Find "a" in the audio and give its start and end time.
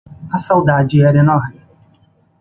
0.33-0.39